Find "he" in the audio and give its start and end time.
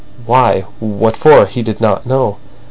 1.45-1.61